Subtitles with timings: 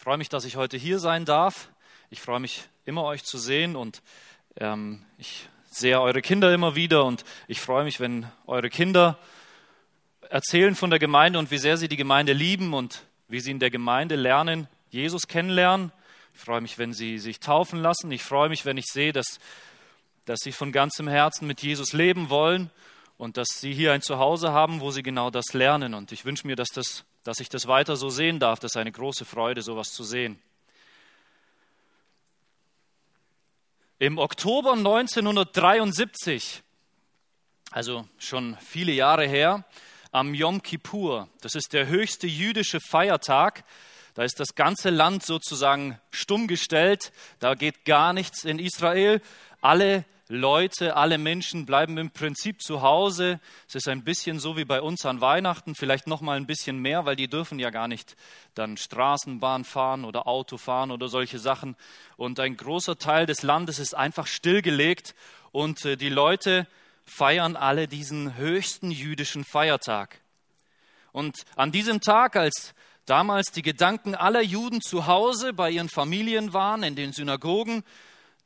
[0.00, 1.68] freue mich, dass ich heute hier sein darf.
[2.08, 4.00] Ich freue mich immer, euch zu sehen und
[4.56, 9.18] ähm, ich sehe eure Kinder immer wieder und ich freue mich, wenn eure Kinder
[10.30, 13.58] erzählen von der Gemeinde und wie sehr sie die Gemeinde lieben und wie sie in
[13.58, 15.92] der Gemeinde lernen, Jesus kennenlernen.
[16.32, 18.10] Ich freue mich, wenn sie sich taufen lassen.
[18.10, 19.38] Ich freue mich, wenn ich sehe, dass,
[20.24, 22.70] dass sie von ganzem Herzen mit Jesus leben wollen
[23.18, 25.92] und dass sie hier ein Zuhause haben, wo sie genau das lernen.
[25.92, 28.58] Und ich wünsche mir, dass das dass ich das weiter so sehen darf.
[28.60, 30.40] Das ist eine große Freude, sowas zu sehen.
[33.98, 36.62] Im Oktober 1973,
[37.70, 39.64] also schon viele Jahre her,
[40.10, 43.64] am Yom Kippur, das ist der höchste jüdische Feiertag,
[44.14, 49.20] da ist das ganze Land sozusagen stumm gestellt, da geht gar nichts in Israel.
[49.60, 53.40] Alle Leute, alle Menschen bleiben im Prinzip zu Hause.
[53.66, 56.78] Es ist ein bisschen so wie bei uns an Weihnachten, vielleicht noch mal ein bisschen
[56.78, 58.14] mehr, weil die dürfen ja gar nicht
[58.54, 61.74] dann Straßenbahn fahren oder Auto fahren oder solche Sachen.
[62.16, 65.16] Und ein großer Teil des Landes ist einfach stillgelegt
[65.50, 66.68] und äh, die Leute
[67.04, 70.20] feiern alle diesen höchsten jüdischen Feiertag.
[71.10, 72.72] Und an diesem Tag, als
[73.04, 77.82] damals die Gedanken aller Juden zu Hause bei ihren Familien waren, in den Synagogen,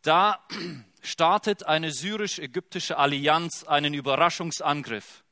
[0.00, 0.38] da
[1.04, 5.24] startet eine syrisch-ägyptische Allianz einen Überraschungsangriff.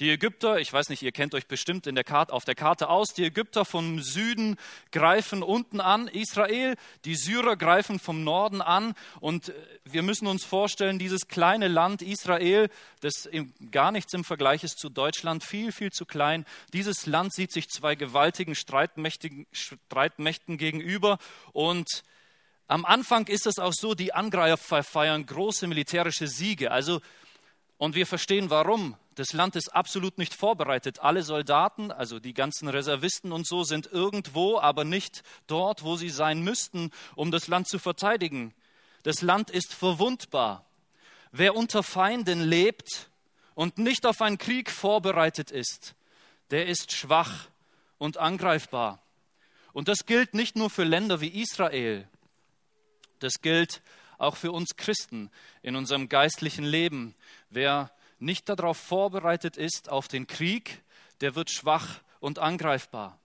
[0.00, 2.88] Die Ägypter, ich weiß nicht, ihr kennt euch bestimmt in der Karte, auf der Karte
[2.88, 4.56] aus, die Ägypter vom Süden
[4.90, 9.54] greifen unten an Israel, die Syrer greifen vom Norden an und äh,
[9.84, 12.68] wir müssen uns vorstellen, dieses kleine Land Israel,
[13.00, 13.28] das
[13.70, 17.68] gar nichts im Vergleich ist zu Deutschland, viel, viel zu klein, dieses Land sieht sich
[17.68, 21.18] zwei gewaltigen Streitmächten, Streitmächten gegenüber
[21.52, 22.02] und
[22.68, 26.70] am Anfang ist es auch so, die Angreifer feiern große militärische Siege.
[26.70, 27.00] Also,
[27.76, 28.96] und wir verstehen warum.
[29.14, 31.00] Das Land ist absolut nicht vorbereitet.
[31.00, 36.08] Alle Soldaten, also die ganzen Reservisten und so, sind irgendwo, aber nicht dort, wo sie
[36.08, 38.54] sein müssten, um das Land zu verteidigen.
[39.02, 40.64] Das Land ist verwundbar.
[41.30, 43.10] Wer unter Feinden lebt
[43.54, 45.94] und nicht auf einen Krieg vorbereitet ist,
[46.50, 47.48] der ist schwach
[47.98, 49.02] und angreifbar.
[49.72, 52.08] Und das gilt nicht nur für Länder wie Israel.
[53.22, 53.82] Das gilt
[54.18, 55.30] auch für uns Christen
[55.62, 57.14] in unserem geistlichen Leben.
[57.50, 60.82] Wer nicht darauf vorbereitet ist auf den Krieg,
[61.20, 63.18] der wird schwach und angreifbar.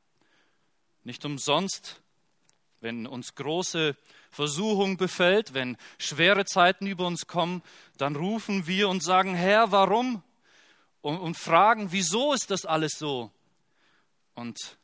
[1.03, 2.02] Nicht umsonst,
[2.80, 3.96] wenn uns große
[4.30, 7.63] Versuchung befällt, wenn schwere Zeiten über uns kommen,
[7.97, 10.22] dann rufen wir und sagen, Herr, warum?
[11.02, 13.31] Und, und fragen, wieso ist das alles so?
[14.36, 14.78] Und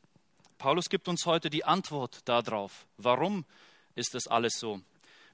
[0.57, 2.87] Paulus gibt uns heute die Antwort darauf.
[2.97, 3.45] Warum
[3.95, 4.81] ist das alles so?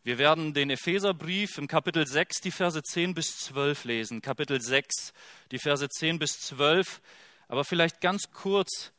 [0.06, 4.22] Wir werden den Epheserbrief im Kapitel 6, die Verse 10 bis 12 lesen.
[4.22, 5.12] Kapitel 6,
[5.52, 7.02] die Verse 10 bis 12.
[7.50, 8.94] Aber vielleicht ganz kurz,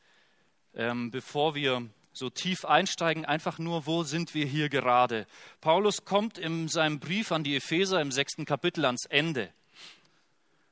[0.75, 5.27] ähm, bevor wir so tief einsteigen, einfach nur, wo sind wir hier gerade?
[5.63, 9.49] Paulus kommt in seinem Brief an die Epheser im sechsten Kapitel ans Ende.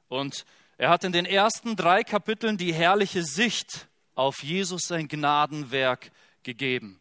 [0.09, 0.45] Und
[0.77, 6.11] er hat in den ersten drei Kapiteln die herrliche Sicht auf Jesus sein Gnadenwerk
[6.43, 7.01] gegeben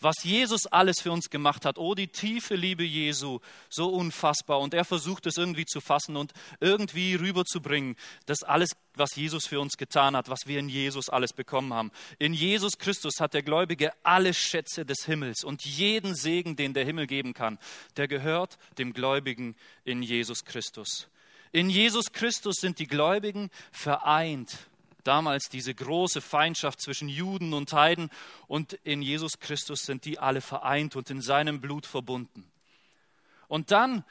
[0.00, 1.78] was Jesus alles für uns gemacht hat.
[1.78, 4.60] Oh, die tiefe Liebe Jesu, so unfassbar.
[4.60, 7.96] Und er versucht es irgendwie zu fassen und irgendwie rüberzubringen,
[8.26, 11.90] das alles, was Jesus für uns getan hat, was wir in Jesus alles bekommen haben.
[12.18, 16.84] In Jesus Christus hat der Gläubige alle Schätze des Himmels und jeden Segen, den der
[16.84, 17.58] Himmel geben kann,
[17.96, 21.08] der gehört dem Gläubigen in Jesus Christus.
[21.52, 24.68] In Jesus Christus sind die Gläubigen vereint
[25.06, 28.10] damals diese große Feindschaft zwischen Juden und Heiden
[28.46, 32.50] und in Jesus Christus sind die alle vereint und in seinem Blut verbunden.
[33.48, 34.04] Und dann,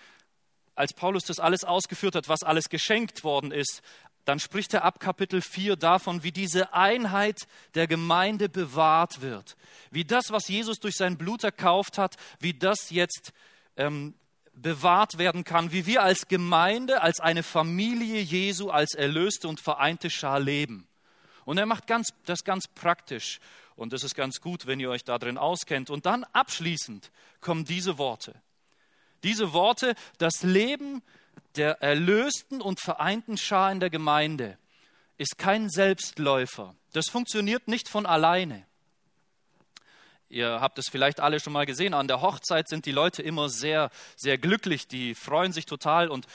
[0.76, 3.82] als Paulus das alles ausgeführt hat, was alles geschenkt worden ist,
[4.26, 9.56] dann spricht er ab Kapitel 4 davon, wie diese Einheit der Gemeinde bewahrt wird.
[9.92, 13.34] Wie das, was Jesus durch sein Blut erkauft hat, wie das jetzt
[13.78, 14.16] ähm,
[14.56, 20.10] bewahrt werden kann, wie wir als Gemeinde, als eine Familie Jesu, als erlöste und vereinte
[20.10, 20.88] Schar leben.
[21.44, 23.40] Und er macht ganz, das ganz praktisch.
[23.76, 25.90] Und das ist ganz gut, wenn ihr euch da drin auskennt.
[25.90, 27.12] Und dann abschließend
[27.42, 28.34] kommen diese Worte.
[29.24, 31.04] Diese Worte, das Leben
[31.56, 34.58] der erlösten und vereinten Schar in der Gemeinde
[35.18, 36.76] ist kein Selbstläufer.
[36.94, 38.66] Das funktioniert nicht von alleine.
[40.30, 41.94] Ihr habt es vielleicht alle schon mal gesehen.
[41.94, 44.88] An der Hochzeit sind die Leute immer sehr, sehr glücklich.
[44.88, 46.10] Die freuen sich total.
[46.10, 46.26] Und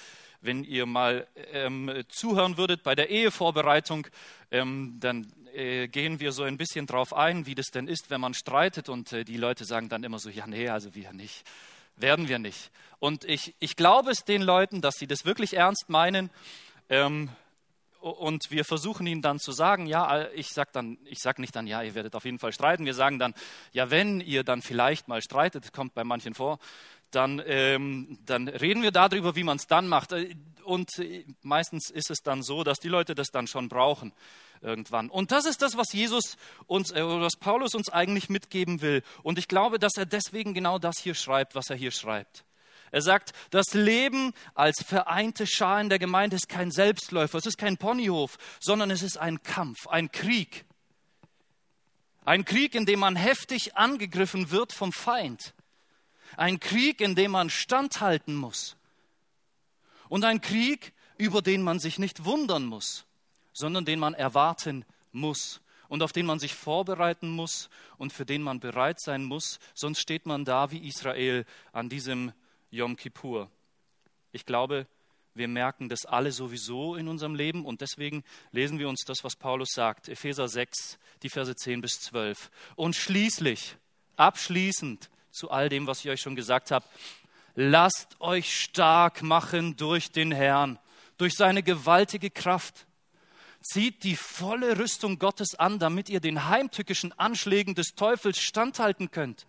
[0.41, 4.07] wenn ihr mal ähm, zuhören würdet bei der Ehevorbereitung,
[4.51, 8.21] ähm, dann äh, gehen wir so ein bisschen drauf ein, wie das denn ist, wenn
[8.21, 8.89] man streitet.
[8.89, 11.45] Und äh, die Leute sagen dann immer so, ja, nee, also wir nicht.
[11.97, 12.71] Werden wir nicht.
[12.99, 16.31] Und ich, ich glaube es den Leuten, dass sie das wirklich ernst meinen.
[16.89, 17.29] Ähm,
[18.01, 20.99] und wir versuchen ihnen dann zu sagen, ja, ich sage dann,
[21.39, 22.85] nicht dann, ja, ihr werdet auf jeden Fall streiten.
[22.85, 23.35] Wir sagen dann,
[23.73, 26.59] ja, wenn ihr dann vielleicht mal streitet, kommt bei manchen vor,
[27.11, 30.15] dann, ähm, dann reden wir darüber, wie man es dann macht.
[30.65, 30.91] Und
[31.43, 34.13] meistens ist es dann so, dass die Leute das dann schon brauchen
[34.63, 35.09] irgendwann.
[35.09, 36.37] Und das ist das, was Jesus
[36.67, 39.03] uns, äh, was Paulus uns eigentlich mitgeben will.
[39.23, 42.45] Und ich glaube, dass er deswegen genau das hier schreibt, was er hier schreibt.
[42.91, 47.59] Er sagt, das Leben als vereinte Schar in der Gemeinde ist kein Selbstläufer, es ist
[47.59, 50.65] kein Ponyhof, sondern es ist ein Kampf, ein Krieg.
[52.25, 55.55] Ein Krieg, in dem man heftig angegriffen wird vom Feind.
[56.37, 58.77] Ein Krieg, in dem man standhalten muss.
[60.09, 63.05] Und ein Krieg, über den man sich nicht wundern muss,
[63.53, 68.43] sondern den man erwarten muss und auf den man sich vorbereiten muss und für den
[68.43, 72.33] man bereit sein muss, sonst steht man da wie Israel an diesem
[72.71, 73.51] Yom Kippur.
[74.33, 74.87] Ich glaube,
[75.35, 79.37] wir merken das alle sowieso in unserem Leben und deswegen lesen wir uns das, was
[79.37, 82.51] Paulus sagt, Epheser 6, die Verse 10 bis 12.
[82.77, 83.77] Und schließlich,
[84.17, 86.85] abschließend zu all dem, was ich euch schon gesagt habe,
[87.55, 90.79] lasst euch stark machen durch den Herrn,
[91.17, 92.87] durch seine gewaltige Kraft.
[93.63, 99.47] Zieht die volle Rüstung Gottes an, damit ihr den heimtückischen Anschlägen des Teufels standhalten könnt.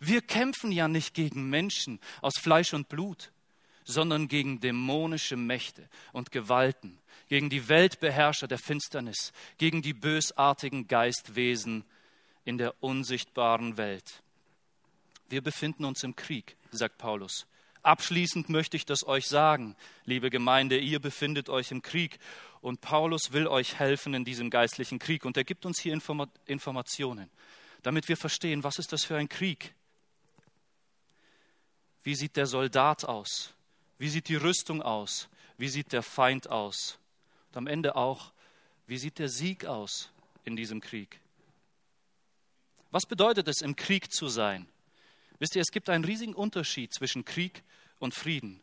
[0.00, 3.32] Wir kämpfen ja nicht gegen Menschen aus Fleisch und Blut,
[3.84, 6.98] sondern gegen dämonische Mächte und Gewalten,
[7.28, 11.84] gegen die Weltbeherrscher der Finsternis, gegen die bösartigen Geistwesen
[12.44, 14.22] in der unsichtbaren Welt.
[15.28, 17.46] Wir befinden uns im Krieg, sagt Paulus.
[17.82, 22.18] Abschließend möchte ich das euch sagen, liebe Gemeinde, ihr befindet euch im Krieg
[22.60, 25.96] und Paulus will euch helfen in diesem geistlichen Krieg und er gibt uns hier
[26.46, 27.30] Informationen,
[27.84, 29.72] damit wir verstehen, was ist das für ein Krieg?
[32.06, 33.52] Wie sieht der Soldat aus?
[33.98, 35.28] Wie sieht die Rüstung aus?
[35.58, 37.00] Wie sieht der Feind aus?
[37.48, 38.30] Und am Ende auch,
[38.86, 40.12] wie sieht der Sieg aus
[40.44, 41.18] in diesem Krieg?
[42.92, 44.68] Was bedeutet es, im Krieg zu sein?
[45.40, 47.64] Wisst ihr, es gibt einen riesigen Unterschied zwischen Krieg
[47.98, 48.60] und Frieden.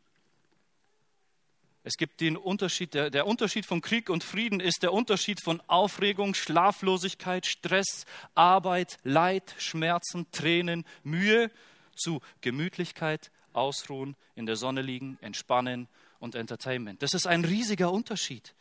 [1.84, 5.62] Es gibt den Unterschied, der, der, Unterschied von Krieg und Frieden ist der Unterschied von
[5.68, 8.06] Aufregung, Schlaflosigkeit, Stress,
[8.36, 11.52] Arbeit, Leid, Schmerzen, Tränen, Mühe
[11.96, 15.88] zu Gemütlichkeit, Ausruhen, in der Sonne liegen, Entspannen
[16.20, 17.02] und Entertainment.
[17.02, 18.54] Das ist ein riesiger Unterschied.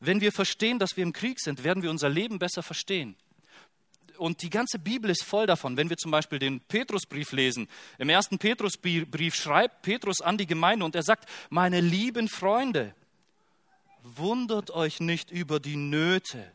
[0.00, 3.16] Wenn wir verstehen, dass wir im Krieg sind, werden wir unser Leben besser verstehen.
[4.16, 5.76] Und die ganze Bibel ist voll davon.
[5.76, 10.84] Wenn wir zum Beispiel den Petrusbrief lesen, im ersten Petrusbrief schreibt Petrus an die Gemeinde
[10.84, 12.94] und er sagt, meine lieben Freunde,
[14.02, 16.50] wundert euch nicht über die Nöte,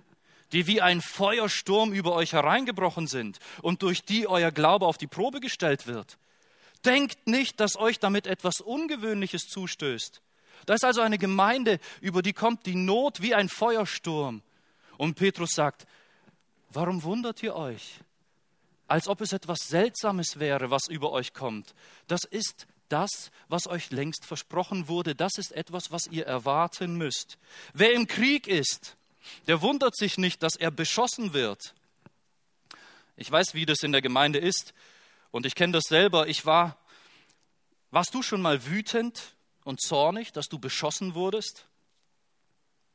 [0.54, 5.08] die wie ein Feuersturm über euch hereingebrochen sind und durch die euer Glaube auf die
[5.08, 6.18] Probe gestellt wird.
[6.86, 10.22] Denkt nicht, dass euch damit etwas Ungewöhnliches zustößt.
[10.66, 14.42] Da ist also eine Gemeinde, über die kommt die Not wie ein Feuersturm.
[14.98, 15.86] Und Petrus sagt,
[16.70, 18.00] warum wundert ihr euch?
[18.88, 21.74] Als ob es etwas Seltsames wäre, was über euch kommt.
[22.08, 25.16] Das ist das, was euch längst versprochen wurde.
[25.16, 27.38] Das ist etwas, was ihr erwarten müsst.
[27.74, 28.98] Wer im Krieg ist,
[29.48, 31.74] der wundert sich nicht, dass er beschossen wird.
[33.16, 34.74] Ich weiß, wie das in der Gemeinde ist
[35.32, 36.28] und ich kenne das selber.
[36.28, 36.78] Ich war,
[37.92, 41.68] warst du schon mal wütend und zornig, dass du beschossen wurdest?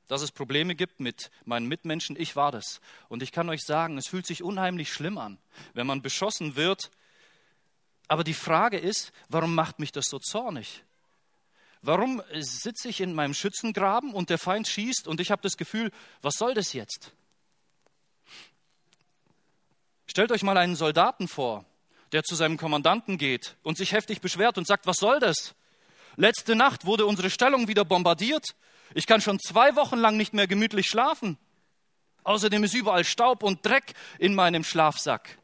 [0.09, 2.81] Dass es Probleme gibt mit meinen Mitmenschen, ich war das.
[3.09, 5.39] Und ich kann euch sagen, es fühlt sich unheimlich schlimm an,
[5.75, 6.91] wenn man beschossen wird.
[8.09, 10.83] Aber die Frage ist, warum macht mich das so zornig?
[11.83, 15.93] Warum sitze ich in meinem Schützengraben und der Feind schießt und ich habe das Gefühl,
[16.23, 17.13] was soll das jetzt?
[20.07, 21.65] Stellt euch mal einen Soldaten vor,
[22.13, 25.55] der zu seinem Kommandanten geht und sich heftig beschwert und sagt, was soll das?
[26.17, 28.45] Letzte Nacht wurde unsere Stellung wieder bombardiert.
[28.95, 31.39] Ich kann schon zwei Wochen lang nicht mehr gemütlich schlafen.
[32.25, 35.39] Außerdem ist überall Staub und Dreck in meinem Schlafsack.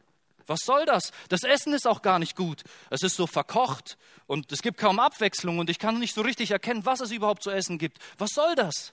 [0.46, 1.12] Was soll das?
[1.28, 2.62] Das Essen ist auch gar nicht gut.
[2.90, 3.96] Es ist so verkocht
[4.26, 7.42] und es gibt kaum Abwechslung und ich kann nicht so richtig erkennen, was es überhaupt
[7.42, 7.98] zu essen gibt.
[8.18, 8.92] Was soll das?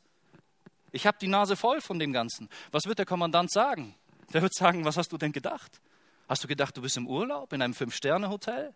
[0.91, 2.49] Ich habe die Nase voll von dem Ganzen.
[2.71, 3.95] Was wird der Kommandant sagen?
[4.33, 5.81] Der wird sagen, was hast du denn gedacht?
[6.27, 8.73] Hast du gedacht, du bist im Urlaub in einem Fünf-Sterne-Hotel?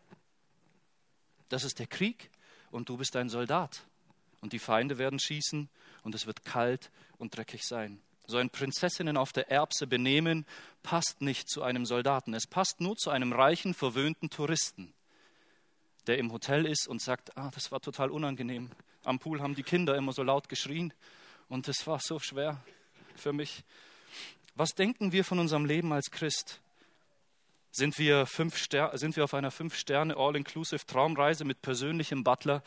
[1.50, 2.29] Das ist der Krieg
[2.72, 3.82] und du bist ein Soldat.
[4.41, 5.70] Und die Feinde werden schießen
[6.03, 8.01] und es wird kalt und dreckig sein.
[8.27, 10.46] So ein Prinzessinnen auf der Erbse benehmen
[10.84, 12.34] passt nicht zu einem Soldaten.
[12.34, 14.94] Es passt nur zu einem reichen, verwöhnten Touristen,
[16.08, 18.72] der im Hotel ist und sagt, ah, das war total unangenehm.
[19.03, 20.94] Am Pool haben die Kinder immer so laut geschrien
[21.50, 22.62] und es war so schwer
[23.15, 23.63] für mich.
[24.55, 26.62] Was denken wir von unserem Leben als Christ?
[27.72, 32.63] Sind wir, sind wir auf einer Fünf-Sterne All-Inclusive Traumreise mit persönlichem Butler,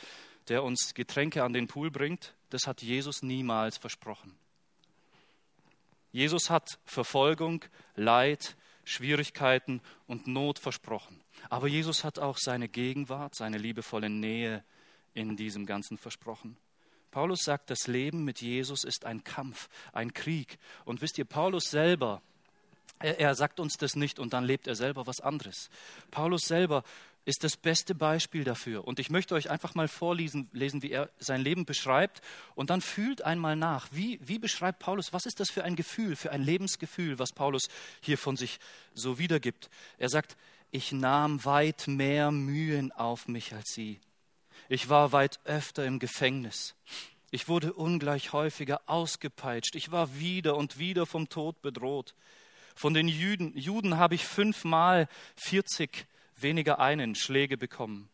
[0.49, 4.35] der uns Getränke an den Pool bringt, das hat Jesus niemals versprochen.
[6.19, 11.23] Jesus hat Verfolgung, Leid, Schwierigkeiten und Not versprochen.
[11.49, 14.65] Aber Jesus hat auch seine Gegenwart, seine liebevolle Nähe
[15.15, 16.57] in diesem Ganzen versprochen.
[17.13, 20.59] Paulus sagt, das Leben mit Jesus ist ein Kampf, ein Krieg.
[20.85, 22.21] Und wisst ihr, Paulus selber,
[22.99, 25.71] er, er, sagt uns das nicht und dann lebt er selber was anderes.
[26.11, 26.83] Paulus selber
[27.29, 28.87] ist das beste Beispiel dafür.
[28.87, 32.23] Und ich möchte euch einfach mal vorlesen, lesen, wie er sein Leben beschreibt.
[32.55, 36.17] Und dann fühlt einmal nach, wie, wie beschreibt Paulus, was ist das für ein Gefühl,
[36.17, 37.69] für ein Lebensgefühl, was Paulus
[38.01, 38.59] hier von sich
[38.95, 39.69] so wiedergibt.
[39.99, 40.39] Er sagt,
[40.71, 44.01] ich nahm weit mehr Mühen auf mich als sie.
[44.71, 46.77] Ich war weit öfter im Gefängnis.
[47.31, 49.75] Ich wurde ungleich häufiger ausgepeitscht.
[49.75, 52.15] Ich war wieder und wieder vom Tod bedroht.
[52.75, 56.07] Von den Juden, Juden habe ich fünfmal 40
[56.43, 58.09] weniger einen Schläge bekommen.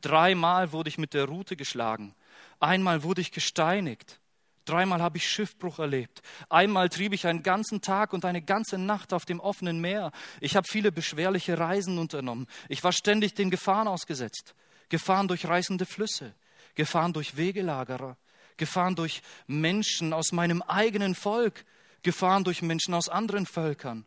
[0.00, 2.14] Dreimal wurde ich mit der Rute geschlagen.
[2.60, 4.18] Einmal wurde ich gesteinigt.
[4.64, 6.22] Dreimal habe ich Schiffbruch erlebt.
[6.48, 10.12] Einmal trieb ich einen ganzen Tag und eine ganze Nacht auf dem offenen Meer.
[10.40, 12.46] Ich habe viele beschwerliche Reisen unternommen.
[12.68, 14.54] Ich war ständig den Gefahren ausgesetzt.
[14.92, 16.34] Gefahren durch reißende Flüsse,
[16.74, 18.18] Gefahren durch Wegelagerer,
[18.58, 21.64] Gefahren durch Menschen aus meinem eigenen Volk,
[22.02, 24.04] Gefahren durch Menschen aus anderen Völkern.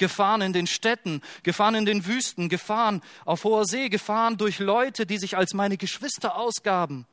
[0.00, 5.06] Gefahren in den Städten, Gefahren in den Wüsten, Gefahren auf hoher See, Gefahren durch Leute,
[5.06, 7.06] die sich als meine Geschwister ausgaben.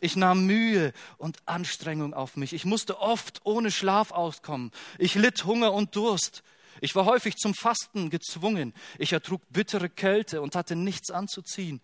[0.00, 2.52] Ich nahm Mühe und Anstrengung auf mich.
[2.52, 4.70] Ich musste oft ohne Schlaf auskommen.
[4.98, 6.42] Ich litt Hunger und Durst.
[6.80, 8.74] Ich war häufig zum Fasten gezwungen.
[8.98, 11.80] Ich ertrug bittere Kälte und hatte nichts anzuziehen.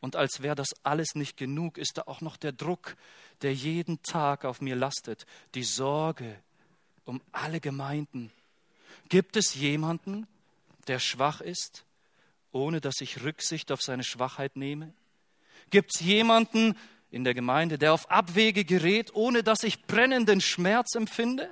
[0.00, 2.96] Und als wäre das alles nicht genug, ist da auch noch der Druck,
[3.42, 6.36] der jeden Tag auf mir lastet, die Sorge
[7.04, 8.30] um alle Gemeinden.
[9.08, 10.26] Gibt es jemanden,
[10.86, 11.84] der schwach ist,
[12.52, 14.92] ohne dass ich Rücksicht auf seine Schwachheit nehme?
[15.70, 16.76] Gibt es jemanden
[17.10, 21.48] in der Gemeinde, der auf Abwege gerät, ohne dass ich brennenden Schmerz empfinde?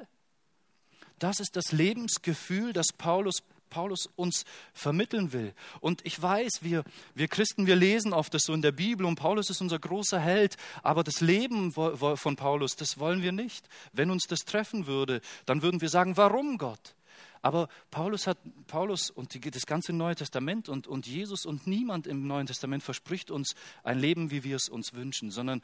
[1.18, 5.52] Das ist das Lebensgefühl, das Paulus Paulus uns vermitteln will.
[5.80, 6.84] Und ich weiß, wir,
[7.14, 10.20] wir Christen, wir lesen oft das so in der Bibel und Paulus ist unser großer
[10.20, 13.68] Held, aber das Leben von Paulus, das wollen wir nicht.
[13.92, 16.95] Wenn uns das treffen würde, dann würden wir sagen, warum Gott?
[17.42, 22.06] Aber Paulus hat, Paulus und die, das ganze Neue Testament und, und Jesus und niemand
[22.06, 25.62] im Neuen Testament verspricht uns ein Leben, wie wir es uns wünschen, sondern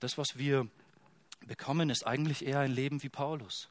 [0.00, 0.68] das, was wir
[1.46, 3.68] bekommen, ist eigentlich eher ein Leben wie Paulus,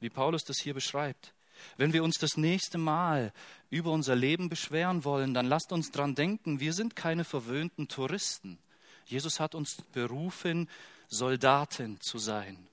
[0.00, 1.32] wie Paulus das hier beschreibt.
[1.76, 3.32] Wenn wir uns das nächste Mal
[3.70, 8.58] über unser Leben beschweren wollen, dann lasst uns dran denken, wir sind keine verwöhnten Touristen.
[9.06, 10.68] Jesus hat uns berufen,
[11.08, 12.68] Soldaten zu sein.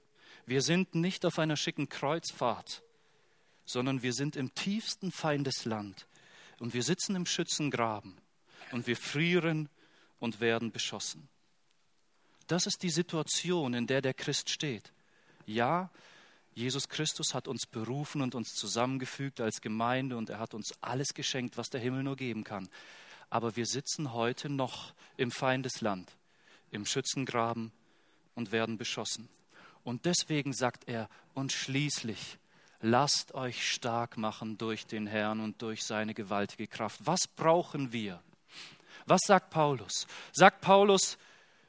[0.45, 2.83] Wir sind nicht auf einer schicken Kreuzfahrt,
[3.65, 6.07] sondern wir sind im tiefsten Feindesland
[6.59, 8.15] und wir sitzen im Schützengraben
[8.71, 9.69] und wir frieren
[10.19, 11.27] und werden beschossen.
[12.47, 14.91] Das ist die Situation, in der der Christ steht.
[15.45, 15.89] Ja,
[16.55, 21.13] Jesus Christus hat uns berufen und uns zusammengefügt als Gemeinde und er hat uns alles
[21.13, 22.69] geschenkt, was der Himmel nur geben kann.
[23.29, 26.11] Aber wir sitzen heute noch im Feindesland,
[26.69, 27.71] im Schützengraben
[28.35, 29.29] und werden beschossen.
[29.83, 32.37] Und deswegen sagt er, und schließlich,
[32.83, 36.99] lasst euch stark machen durch den Herrn und durch seine gewaltige Kraft.
[37.05, 38.21] Was brauchen wir?
[39.05, 40.05] Was sagt Paulus?
[40.33, 41.17] Sagt Paulus,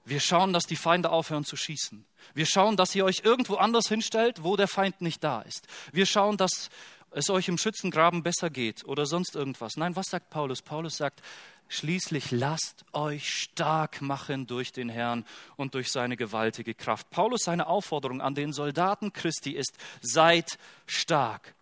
[0.04, 2.04] wir schauen, dass die Feinde aufhören zu schießen.
[2.34, 5.66] Wir schauen, dass ihr euch irgendwo anders hinstellt, wo der Feind nicht da ist.
[5.92, 6.68] Wir schauen, dass
[7.12, 9.76] es euch im Schützengraben besser geht oder sonst irgendwas.
[9.76, 10.62] Nein, was sagt Paulus?
[10.62, 11.22] Paulus sagt,
[11.68, 15.24] schließlich lasst euch stark machen durch den Herrn
[15.56, 17.10] und durch seine gewaltige Kraft.
[17.10, 21.54] Paulus seine Aufforderung an den Soldaten Christi ist, seid stark.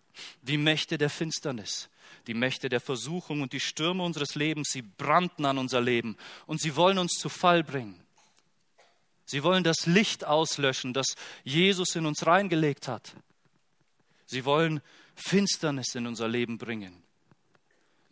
[0.43, 1.89] Die Mächte der Finsternis,
[2.27, 6.61] die Mächte der Versuchung und die Stürme unseres Lebens, sie brannten an unser Leben und
[6.61, 7.99] sie wollen uns zu Fall bringen.
[9.25, 13.15] Sie wollen das Licht auslöschen, das Jesus in uns reingelegt hat.
[14.25, 14.81] Sie wollen
[15.15, 17.02] Finsternis in unser Leben bringen.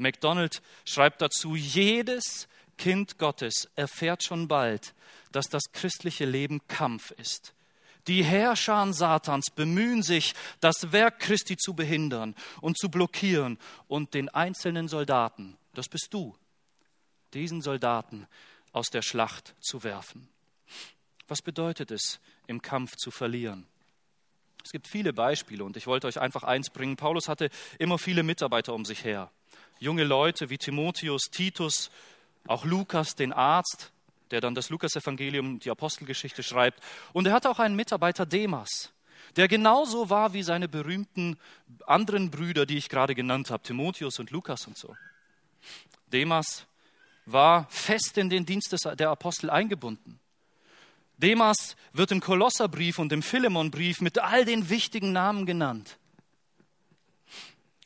[0.02, 4.94] MacDonald schreibt dazu, jedes Kind Gottes erfährt schon bald,
[5.32, 7.54] dass das christliche Leben Kampf ist.
[8.08, 14.30] Die Herrscher Satans bemühen sich, das Werk Christi zu behindern und zu blockieren und den
[14.30, 16.36] einzelnen Soldaten, das bist du,
[17.34, 18.28] diesen Soldaten
[18.72, 20.28] aus der Schlacht zu werfen.
[21.28, 23.68] Was bedeutet es, im Kampf zu verlieren?
[24.64, 26.96] Es gibt viele Beispiele und ich wollte euch einfach eins bringen.
[26.96, 29.32] Paulus hatte immer viele Mitarbeiter um sich her.
[29.82, 31.90] Junge Leute wie Timotheus, Titus,
[32.46, 33.92] auch Lukas, den Arzt,
[34.30, 36.80] der dann das Lukasevangelium, die Apostelgeschichte schreibt.
[37.14, 38.92] Und er hatte auch einen Mitarbeiter Demas,
[39.38, 41.36] der genauso war wie seine berühmten
[41.88, 44.96] anderen Brüder, die ich gerade genannt habe, Timotheus und Lukas und so.
[46.14, 46.68] Demas
[47.26, 50.20] war fest in den Dienst der Apostel eingebunden.
[51.18, 55.98] Demas wird im Kolosserbrief und im Philemonbrief mit all den wichtigen Namen genannt.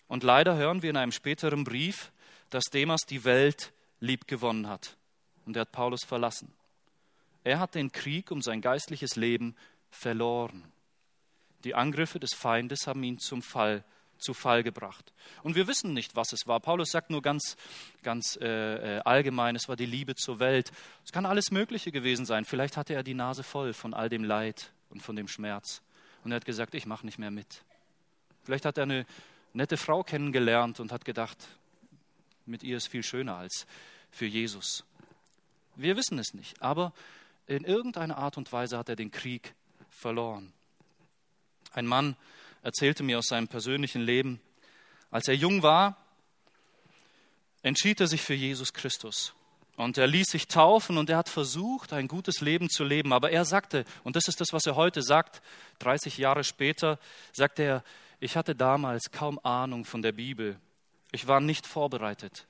[0.08, 2.12] Und leider hören wir in einem späteren Brief,
[2.50, 4.98] dass Demas die Welt liebgewonnen hat.
[5.46, 6.54] Und er hat Paulus verlassen.
[7.44, 9.56] Er hat den Krieg um sein geistliches Leben
[9.90, 10.64] verloren.
[11.64, 13.84] Die Angriffe des Feindes haben ihn zum Fall
[14.18, 15.14] zu Fall gebracht.
[15.44, 16.60] Und wir wissen nicht, was es war.
[16.60, 17.58] Paulus sagt nur ganz,
[18.02, 20.72] ganz äh, äh, allgemein, es war die Liebe zur Welt.
[21.04, 22.46] Es kann alles Mögliche gewesen sein.
[22.46, 25.82] Vielleicht hatte er die Nase voll von all dem Leid und von dem Schmerz.
[26.24, 27.64] Und er hat gesagt, ich mache nicht mehr mit.
[28.44, 29.06] Vielleicht hat er eine
[29.56, 31.38] nette Frau kennengelernt und hat gedacht,
[32.46, 33.66] mit ihr ist viel schöner als
[34.12, 34.84] für Jesus.
[35.76, 36.94] Wir wissen es nicht, aber
[37.48, 39.54] in irgendeiner Art und Weise hat er den Krieg
[39.90, 40.54] verloren.
[41.74, 42.16] Ein Mann
[42.64, 44.40] erzählte mir aus seinem persönlichen Leben,
[45.12, 45.98] als er jung war,
[47.62, 49.34] entschied er sich für Jesus Christus.
[49.78, 53.12] Und er ließ sich taufen und er hat versucht, ein gutes Leben zu leben.
[53.12, 55.42] Aber er sagte, und das ist das, was er heute sagt,
[55.80, 56.98] 30 Jahre später,
[57.34, 57.84] sagte er,
[58.26, 60.60] ich hatte damals kaum Ahnung von der Bibel.
[61.12, 62.48] Ich war nicht vorbereitet.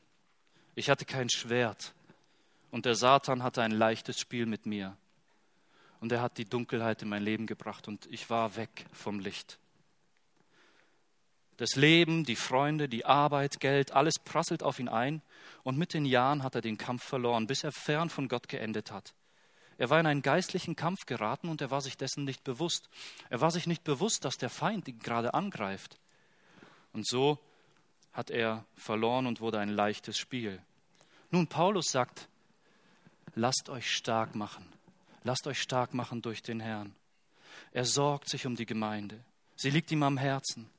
[0.74, 1.94] Ich hatte kein Schwert.
[2.72, 4.96] Und der Satan hatte ein leichtes Spiel mit mir.
[6.00, 9.60] Und er hat die Dunkelheit in mein Leben gebracht und ich war weg vom Licht.
[11.58, 15.22] Das Leben, die Freunde, die Arbeit, Geld, alles prasselt auf ihn ein
[15.64, 18.92] und mit den Jahren hat er den Kampf verloren, bis er fern von Gott geendet
[18.92, 19.14] hat.
[19.78, 22.90] Er war in einen geistlichen Kampf geraten und er war sich dessen nicht bewusst.
[23.30, 26.00] Er war sich nicht bewusst, dass der Feind ihn gerade angreift.
[26.94, 27.40] Und so
[28.14, 30.62] hat er verloren und wurde ein leichtes Spiel.
[31.30, 32.30] Nun, Paulus sagt,
[33.36, 34.66] lasst euch stark machen.
[35.24, 36.96] Lasst euch stark machen durch den Herrn.
[37.72, 39.20] Er sorgt sich um die Gemeinde.
[39.58, 40.70] Sie liegt ihm am Herzen.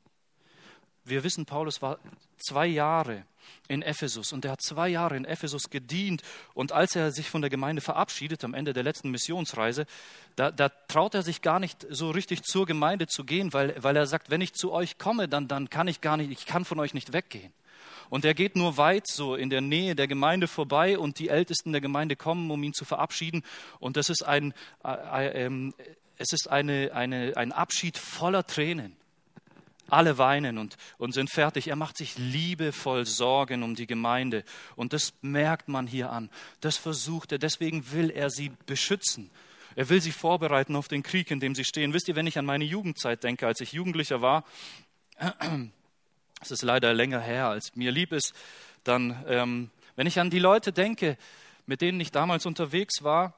[1.05, 1.99] Wir wissen, Paulus war
[2.39, 3.25] zwei Jahre
[3.69, 6.23] in Ephesus und er hat zwei Jahre in Ephesus gedient.
[6.55, 9.87] Und als er sich von der Gemeinde verabschiedet am Ende der letzten Missionsreise,
[10.37, 13.97] da, da traut er sich gar nicht so richtig zur Gemeinde zu gehen, weil, weil
[13.97, 16.65] er sagt, wenn ich zu euch komme, dann, dann kann ich gar nicht, ich kann
[16.65, 17.53] von euch nicht weggehen.
[18.09, 21.73] Und er geht nur weit so in der Nähe der Gemeinde vorbei und die Ältesten
[21.73, 23.43] der Gemeinde kommen, um ihn zu verabschieden.
[23.81, 24.55] Und das ist ein,
[24.85, 25.73] äh, äh, äh,
[26.19, 28.97] es ist eine, eine, ein Abschied voller Tränen.
[29.89, 31.69] Alle weinen und, und sind fertig.
[31.69, 34.45] Er macht sich liebevoll Sorgen um die Gemeinde.
[34.75, 36.31] Und das merkt man hier an.
[36.61, 37.39] Das versucht er.
[37.39, 39.31] Deswegen will er sie beschützen.
[39.77, 41.93] Er will sie vorbereiten auf den Krieg, in dem sie stehen.
[41.93, 44.45] Wisst ihr, wenn ich an meine Jugendzeit denke, als ich Jugendlicher war,
[46.41, 48.35] es ist leider länger her, als mir lieb ist,
[48.85, 51.17] dann, ähm, wenn ich an die Leute denke,
[51.67, 53.35] mit denen ich damals unterwegs war,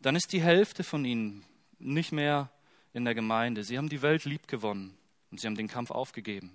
[0.00, 1.44] dann ist die Hälfte von ihnen
[1.78, 2.50] nicht mehr
[2.92, 3.64] in der Gemeinde.
[3.64, 4.96] Sie haben die Welt lieb gewonnen
[5.32, 6.52] und sie haben den Kampf aufgegeben.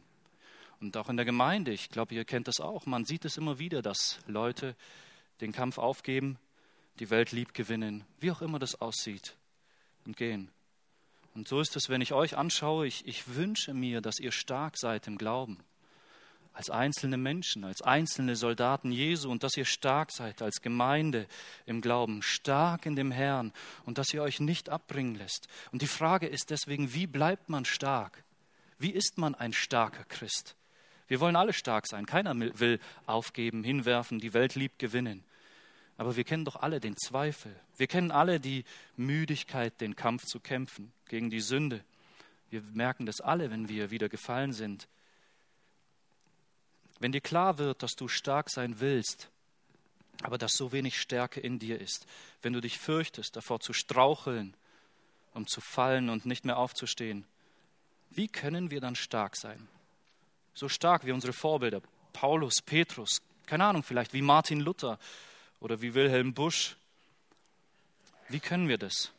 [0.79, 3.57] Und auch in der Gemeinde, ich glaube, ihr kennt das auch, man sieht es immer
[3.57, 4.75] wieder, dass Leute
[5.41, 6.37] den Kampf aufgeben,
[6.99, 9.35] die Welt lieb gewinnen, wie auch immer das aussieht,
[10.05, 10.51] und gehen.
[11.33, 14.77] Und so ist es, wenn ich euch anschaue, ich, ich wünsche mir, dass ihr stark
[14.77, 15.57] seid im Glauben
[16.53, 21.27] als einzelne Menschen, als einzelne Soldaten Jesu und dass ihr stark seid als Gemeinde
[21.67, 23.53] im Glauben, stark in dem Herrn
[23.85, 25.47] und dass ihr euch nicht abbringen lässt.
[25.71, 28.23] Und die Frage ist deswegen, wie bleibt man stark?
[28.79, 30.55] Wie ist man ein starker Christ?
[31.07, 32.05] Wir wollen alle stark sein.
[32.05, 35.23] Keiner will aufgeben, hinwerfen, die Welt liebt gewinnen.
[35.97, 37.55] Aber wir kennen doch alle den Zweifel.
[37.77, 38.65] Wir kennen alle die
[38.97, 41.83] Müdigkeit, den Kampf zu kämpfen gegen die Sünde.
[42.49, 44.87] Wir merken das alle, wenn wir wieder gefallen sind.
[46.99, 49.29] Wenn dir klar wird, dass du stark sein willst,
[50.23, 52.05] aber dass so wenig Stärke in dir ist,
[52.41, 54.55] wenn du dich fürchtest, davor zu straucheln,
[55.33, 57.25] um zu fallen und nicht mehr aufzustehen,
[58.09, 59.67] wie können wir dann stark sein?
[60.53, 61.81] So stark wie unsere Vorbilder,
[62.13, 64.99] Paulus, Petrus, keine Ahnung, vielleicht wie Martin Luther
[65.59, 66.75] oder wie Wilhelm Busch.
[68.29, 69.11] Wie können wir das?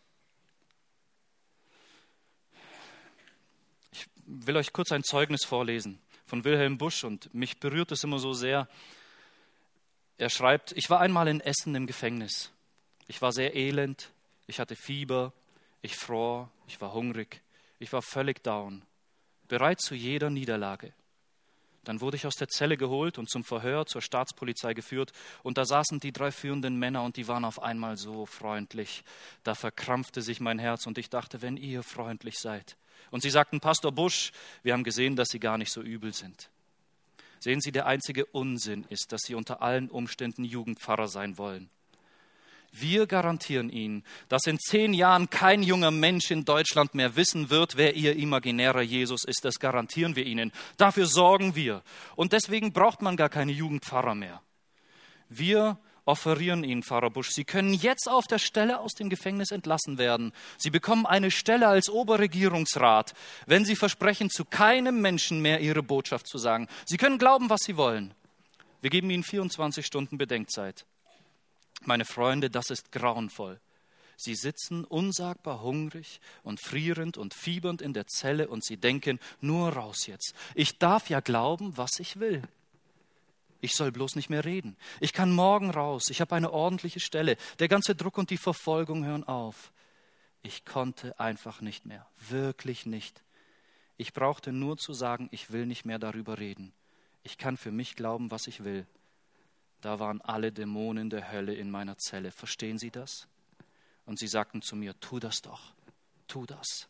[3.92, 8.18] Ich will euch kurz ein Zeugnis vorlesen von Wilhelm Busch und mich berührt es immer
[8.18, 8.68] so sehr.
[10.18, 12.50] Er schreibt, ich war einmal in Essen im Gefängnis.
[13.06, 14.10] Ich war sehr elend,
[14.46, 15.32] ich hatte Fieber,
[15.80, 17.40] ich fror, ich war hungrig,
[17.78, 18.82] ich war völlig down,
[19.48, 20.92] bereit zu jeder Niederlage.
[21.84, 25.12] Dann wurde ich aus der Zelle geholt und zum Verhör zur Staatspolizei geführt,
[25.42, 29.04] und da saßen die drei führenden Männer und die waren auf einmal so freundlich.
[29.42, 32.76] Da verkrampfte sich mein Herz und ich dachte, wenn ihr freundlich seid,
[33.10, 36.50] und sie sagten, Pastor Busch, wir haben gesehen, dass Sie gar nicht so übel sind.
[37.40, 41.70] Sehen Sie, der einzige Unsinn ist, dass Sie unter allen Umständen Jugendpfarrer sein wollen.
[42.72, 47.76] Wir garantieren Ihnen, dass in zehn Jahren kein junger Mensch in Deutschland mehr wissen wird,
[47.76, 49.44] wer Ihr imaginärer Jesus ist.
[49.44, 50.52] Das garantieren wir Ihnen.
[50.76, 51.82] Dafür sorgen wir.
[52.14, 54.42] Und deswegen braucht man gar keine Jugendpfarrer mehr.
[55.28, 55.78] Wir
[56.08, 57.30] offerieren Ihnen, Pfarrer Busch.
[57.30, 60.32] Sie können jetzt auf der Stelle aus dem Gefängnis entlassen werden.
[60.56, 63.12] Sie bekommen eine Stelle als Oberregierungsrat,
[63.46, 66.66] wenn Sie versprechen, zu keinem Menschen mehr Ihre Botschaft zu sagen.
[66.86, 68.14] Sie können glauben, was Sie wollen.
[68.80, 70.86] Wir geben Ihnen 24 Stunden Bedenkzeit.
[71.84, 73.60] Meine Freunde, das ist grauenvoll.
[74.16, 79.70] Sie sitzen unsagbar hungrig und frierend und fiebernd in der Zelle und sie denken, nur
[79.70, 80.34] raus jetzt.
[80.56, 82.42] Ich darf ja glauben, was ich will.
[83.60, 84.76] Ich soll bloß nicht mehr reden.
[85.00, 86.10] Ich kann morgen raus.
[86.10, 87.36] Ich habe eine ordentliche Stelle.
[87.60, 89.72] Der ganze Druck und die Verfolgung hören auf.
[90.42, 92.06] Ich konnte einfach nicht mehr.
[92.28, 93.22] Wirklich nicht.
[93.96, 96.72] Ich brauchte nur zu sagen, ich will nicht mehr darüber reden.
[97.22, 98.86] Ich kann für mich glauben, was ich will.
[99.80, 102.32] Da waren alle Dämonen der Hölle in meiner Zelle.
[102.32, 103.28] Verstehen Sie das?
[104.06, 105.60] Und sie sagten zu mir, tu das doch.
[106.26, 106.88] Tu das.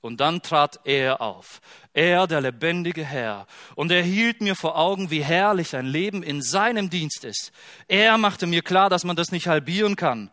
[0.00, 1.62] Und dann trat er auf,
[1.94, 6.42] er, der lebendige Herr, und er hielt mir vor Augen, wie herrlich ein Leben in
[6.42, 7.52] seinem Dienst ist.
[7.88, 10.30] Er machte mir klar, dass man das nicht halbieren kann.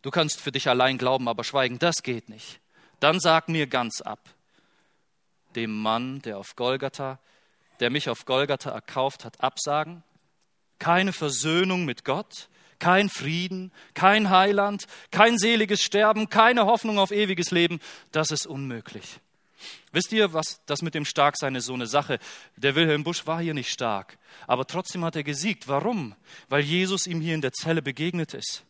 [0.00, 2.60] Du kannst für dich allein glauben, aber schweigen, das geht nicht.
[2.98, 4.20] Dann sag mir ganz ab,
[5.54, 7.18] dem Mann, der auf Golgatha,
[7.80, 10.02] der mich auf Golgatha erkauft hat, absagen?
[10.80, 12.48] Keine Versöhnung mit Gott?
[12.80, 17.78] kein Frieden, kein Heiland, kein seliges Sterben, keine Hoffnung auf ewiges Leben,
[18.10, 19.20] das ist unmöglich.
[19.92, 22.18] Wisst ihr, was das mit dem Starksein ist so eine Sache?
[22.56, 25.68] Der Wilhelm Busch war hier nicht stark, aber trotzdem hat er gesiegt.
[25.68, 26.14] Warum?
[26.48, 28.64] Weil Jesus ihm hier in der Zelle begegnet ist.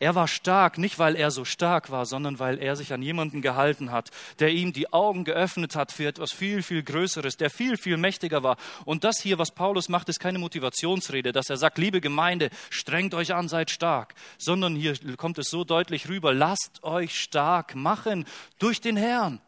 [0.00, 3.42] Er war stark, nicht weil er so stark war, sondern weil er sich an jemanden
[3.42, 7.76] gehalten hat, der ihm die Augen geöffnet hat für etwas viel, viel Größeres, der viel,
[7.76, 8.56] viel mächtiger war.
[8.86, 13.12] Und das hier, was Paulus macht, ist keine Motivationsrede, dass er sagt, liebe Gemeinde, strengt
[13.12, 18.24] euch an, seid stark, sondern hier kommt es so deutlich rüber, lasst euch stark machen
[18.58, 19.38] durch den Herrn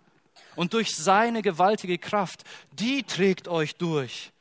[0.55, 2.45] und durch seine gewaltige Kraft.
[2.73, 4.33] Die trägt euch durch.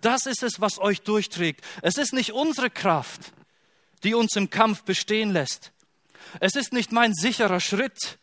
[0.00, 1.62] Das ist es, was euch durchträgt.
[1.82, 3.32] Es ist nicht unsere Kraft
[4.04, 5.72] die uns im Kampf bestehen lässt.
[6.40, 8.18] Es ist nicht mein sicherer Schritt,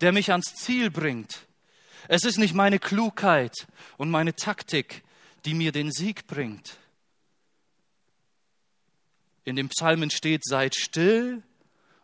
[0.00, 1.46] der mich ans Ziel bringt.
[2.08, 5.02] Es ist nicht meine Klugheit und meine Taktik,
[5.44, 6.76] die mir den Sieg bringt.
[9.44, 11.42] In dem Psalmen steht, seid still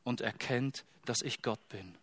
[0.05, 1.95] und erkennt, dass ich Gott bin.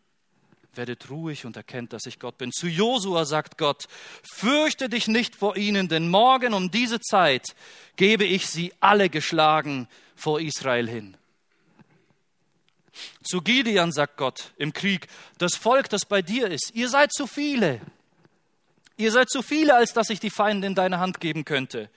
[0.75, 2.51] Werdet ruhig und erkennt, dass ich Gott bin.
[2.51, 3.85] Zu Josua sagt Gott,
[4.23, 7.55] fürchte dich nicht vor ihnen, denn morgen um diese Zeit
[7.95, 11.17] gebe ich sie alle geschlagen vor Israel hin.
[13.23, 17.25] Zu Gideon sagt Gott im Krieg, das Volk, das bei dir ist, ihr seid zu
[17.25, 17.81] viele.
[18.97, 21.89] Ihr seid zu viele, als dass ich die Feinde in deine Hand geben könnte.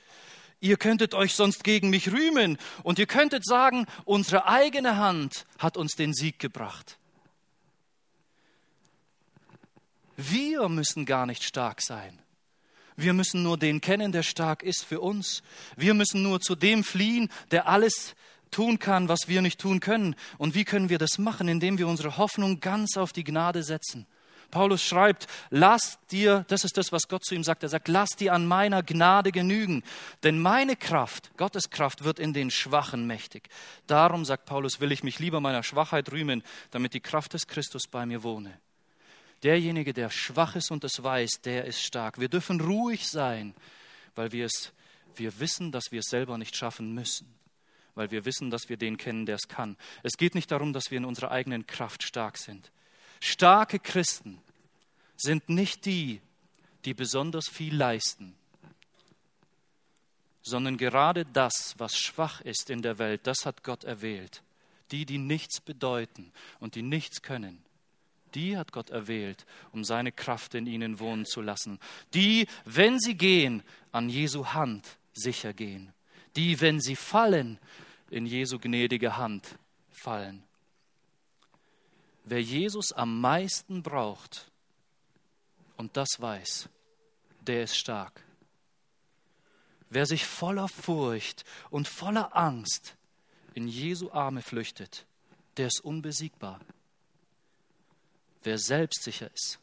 [0.61, 5.77] Ihr könntet euch sonst gegen mich rühmen und ihr könntet sagen, unsere eigene Hand hat
[5.77, 6.99] uns den Sieg gebracht.
[10.17, 12.19] Wir müssen gar nicht stark sein.
[12.97, 15.43] Wir müssen nur den kennen, der stark ist für uns.
[15.77, 18.15] Wir müssen nur zu dem fliehen, der alles
[18.51, 20.17] tun kann, was wir nicht tun können.
[20.39, 21.49] Und wie können wir das machen?
[21.49, 24.07] Indem wir unsere Hoffnung ganz auf die Gnade setzen.
[24.51, 28.11] Paulus schreibt, lass dir, das ist das, was Gott zu ihm sagt, er sagt, lass
[28.11, 29.83] dir an meiner Gnade genügen,
[30.23, 33.49] denn meine Kraft, Gottes Kraft wird in den Schwachen mächtig.
[33.87, 37.87] Darum, sagt Paulus, will ich mich lieber meiner Schwachheit rühmen, damit die Kraft des Christus
[37.87, 38.59] bei mir wohne.
[39.43, 42.19] Derjenige, der schwach ist und es weiß, der ist stark.
[42.19, 43.55] Wir dürfen ruhig sein,
[44.15, 44.73] weil wir es,
[45.15, 47.35] wir wissen, dass wir es selber nicht schaffen müssen,
[47.95, 49.77] weil wir wissen, dass wir den kennen, der es kann.
[50.03, 52.71] Es geht nicht darum, dass wir in unserer eigenen Kraft stark sind.
[53.21, 54.41] Starke Christen
[55.17, 56.21] sind nicht die,
[56.85, 58.35] die besonders viel leisten,
[60.43, 64.43] sondern gerade das, was schwach ist in der Welt, das hat Gott erwählt.
[64.93, 67.66] Die, die nichts bedeuten und die nichts können
[68.37, 71.81] die hat Gott erwählt, um seine Kraft in ihnen wohnen zu lassen.
[72.15, 75.93] Die, wenn sie gehen, an Jesu Hand sicher gehen.
[76.37, 77.59] Die, wenn sie fallen,
[78.11, 79.59] in Jesu gnädige Hand
[79.91, 80.43] fallen.
[82.25, 84.51] Wer Jesus am meisten braucht
[85.77, 86.69] und das weiß,
[87.41, 88.23] der ist stark.
[89.89, 92.97] Wer sich voller Furcht und voller Angst
[93.55, 95.07] in Jesu Arme flüchtet,
[95.57, 96.61] der ist unbesiegbar.
[98.43, 99.59] Wer selbstsicher ist,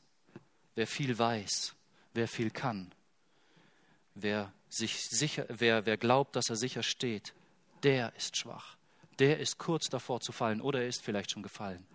[0.76, 1.76] wer viel weiß,
[2.14, 2.92] wer viel kann,
[4.16, 7.34] wer, sich sicher, wer, wer glaubt, dass er sicher steht,
[7.84, 8.76] der ist schwach.
[9.20, 11.86] Der ist kurz davor zu fallen oder er ist vielleicht schon gefallen.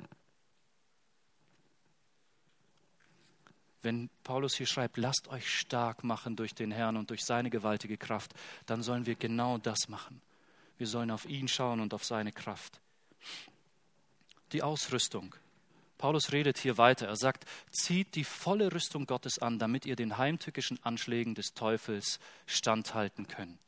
[3.83, 7.97] Wenn Paulus hier schreibt, lasst euch stark machen durch den Herrn und durch seine gewaltige
[7.97, 8.35] Kraft,
[8.67, 10.21] dann sollen wir genau das machen.
[10.79, 12.81] Wir sollen auf ihn schauen und auf seine Kraft.
[14.53, 15.35] Die Ausrüstung
[15.99, 17.07] Paulus redet hier weiter.
[17.09, 22.21] Er sagt, zieht die volle Rüstung Gottes an, damit ihr den heimtückischen Anschlägen des Teufels
[22.47, 23.59] standhalten könnt.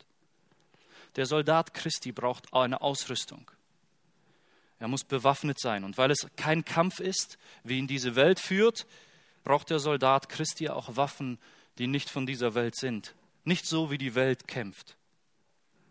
[1.17, 3.51] der Soldat Christi braucht eine Ausrüstung.
[4.79, 5.83] Er muss bewaffnet sein.
[5.83, 8.87] Und weil es kein Kampf ist, wie ihn diese Welt führt,
[9.43, 11.37] braucht der Soldat Christi auch Waffen,
[11.77, 13.13] die nicht von dieser Welt sind.
[13.43, 14.95] Nicht so, wie die Welt kämpft.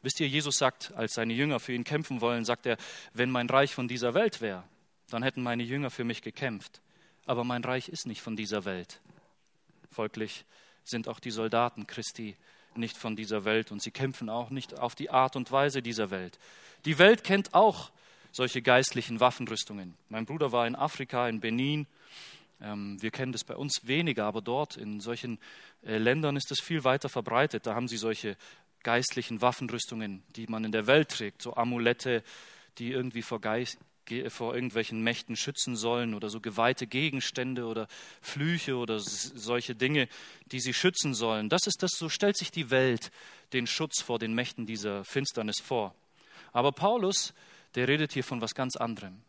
[0.03, 2.79] Wisst ihr, Jesus sagt, als seine Jünger für ihn kämpfen wollen, sagt er,
[3.13, 4.65] wenn mein Reich von dieser Welt wäre,
[5.13, 6.81] dann hätten meine Jünger für mich gekämpft.
[7.27, 9.01] Aber mein Reich ist nicht von dieser Welt.
[9.91, 10.45] Folglich
[10.85, 12.37] sind auch die Soldaten Christi
[12.77, 16.11] nicht von dieser Welt und sie kämpfen auch nicht auf die Art und Weise dieser
[16.11, 16.39] Welt.
[16.85, 17.91] Die Welt kennt auch
[18.33, 19.95] solche geistlichen Waffenrüstungen.
[20.09, 21.87] Mein Bruder war in Afrika, in Benin.
[22.61, 25.39] Ähm, wir kennen das bei uns weniger, aber dort in solchen
[25.83, 27.67] äh, Ländern ist es viel weiter verbreitet.
[27.67, 28.37] Da haben sie solche
[28.83, 32.23] geistlichen Waffenrüstungen, die man in der Welt trägt, so Amulette,
[32.79, 33.79] die irgendwie vor, Geist,
[34.29, 37.87] vor irgendwelchen Mächten schützen sollen oder so geweihte Gegenstände oder
[38.21, 40.09] Flüche oder solche Dinge,
[40.47, 41.49] die sie schützen sollen.
[41.49, 43.11] Das ist das, so stellt sich die Welt
[43.53, 45.95] den Schutz vor den Mächten dieser Finsternis vor.
[46.53, 47.35] Aber Paulus,
[47.75, 49.23] der redet hier von was ganz anderem.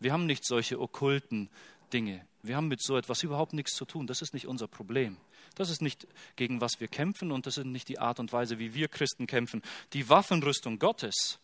[0.00, 1.50] Wir haben nicht solche okkulten
[1.92, 2.24] Dinge.
[2.42, 4.06] Wir haben mit so etwas überhaupt nichts zu tun.
[4.06, 5.16] Das ist nicht unser Problem.
[5.56, 8.58] Das ist nicht gegen was wir kämpfen und das ist nicht die Art und Weise,
[8.58, 9.62] wie wir Christen kämpfen.
[9.92, 11.38] Die Waffenrüstung Gottes,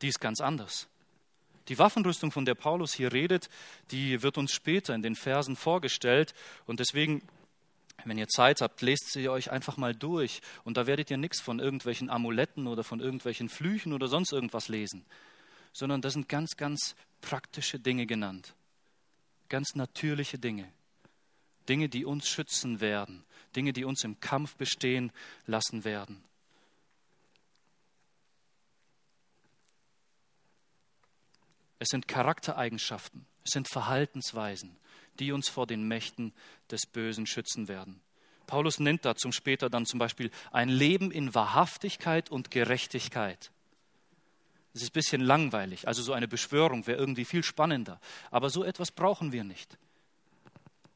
[0.00, 0.88] die ist ganz anders.
[1.70, 3.48] Die Waffenrüstung, von der Paulus hier redet,
[3.90, 6.34] die wird uns später in den Versen vorgestellt.
[6.66, 7.22] Und deswegen
[8.04, 10.40] wenn ihr Zeit habt, lest sie euch einfach mal durch.
[10.64, 14.68] Und da werdet ihr nichts von irgendwelchen Amuletten oder von irgendwelchen Flüchen oder sonst irgendwas
[14.68, 15.04] lesen,
[15.72, 18.54] sondern das sind ganz, ganz praktische Dinge genannt,
[19.48, 20.66] ganz natürliche Dinge,
[21.68, 25.12] Dinge, die uns schützen werden, Dinge, die uns im Kampf bestehen
[25.46, 26.22] lassen werden.
[31.80, 34.76] Es sind Charaktereigenschaften, es sind Verhaltensweisen,
[35.18, 36.32] die uns vor den Mächten
[36.70, 38.00] des Bösen schützen werden.
[38.46, 43.50] Paulus nennt dazu später dann zum Beispiel ein Leben in Wahrhaftigkeit und Gerechtigkeit.
[44.74, 47.98] Es ist ein bisschen langweilig, also so eine Beschwörung wäre irgendwie viel spannender.
[48.30, 49.78] Aber so etwas brauchen wir nicht.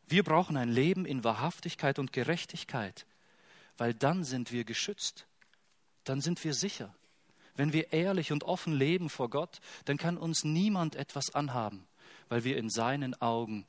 [0.06, 3.06] Wir brauchen ein Leben in Wahrhaftigkeit und Gerechtigkeit,
[3.78, 5.26] weil dann sind wir geschützt,
[6.04, 6.94] dann sind wir sicher.
[7.56, 11.86] Wenn wir ehrlich und offen leben vor Gott, dann kann uns niemand etwas anhaben,
[12.28, 13.64] weil wir in seinen Augen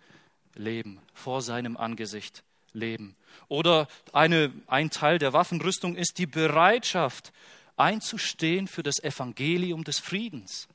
[0.56, 2.44] leben, vor seinem Angesicht
[2.74, 3.16] leben.
[3.48, 7.32] Oder eine, ein Teil der Waffenrüstung ist die Bereitschaft,
[7.78, 10.68] einzustehen für das Evangelium des Friedens.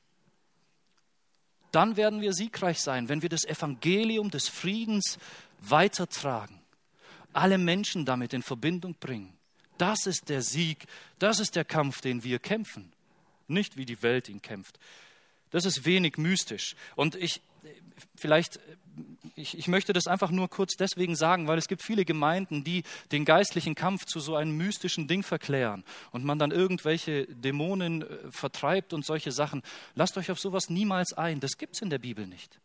[1.73, 5.19] Dann werden wir siegreich sein, wenn wir das Evangelium des Friedens
[5.61, 6.61] weitertragen,
[7.33, 9.37] alle Menschen damit in Verbindung bringen.
[9.79, 10.87] Das ist der Sieg,
[11.19, 12.93] das ist der Kampf, den wir kämpfen,
[13.51, 14.79] nicht wie die Welt ihn kämpft.
[15.51, 16.77] Das ist wenig mystisch.
[16.95, 17.41] Und ich,
[18.15, 18.61] vielleicht,
[19.35, 22.85] ich, ich möchte das einfach nur kurz deswegen sagen, weil es gibt viele Gemeinden, die
[23.13, 28.31] den geistlichen Kampf zu so einem mystischen Ding verklären und man dann irgendwelche Dämonen äh,
[28.31, 29.63] vertreibt und solche Sachen.
[29.95, 31.41] Lasst euch auf sowas niemals ein.
[31.41, 32.61] Das gibt es in der Bibel nicht.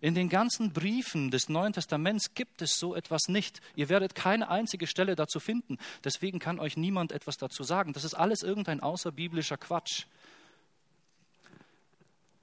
[0.00, 3.62] In den ganzen Briefen des Neuen Testaments gibt es so etwas nicht.
[3.74, 5.78] Ihr werdet keine einzige Stelle dazu finden.
[6.04, 7.94] Deswegen kann euch niemand etwas dazu sagen.
[7.94, 10.04] Das ist alles irgendein außerbiblischer Quatsch.